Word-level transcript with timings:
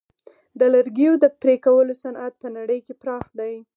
د 0.59 0.61
لرګیو 0.73 1.13
د 1.23 1.25
پرې 1.41 1.55
کولو 1.65 1.93
صنعت 2.03 2.33
په 2.41 2.47
نړۍ 2.57 2.79
کې 2.85 2.93
پراخ 3.01 3.25
دی. 3.39 3.53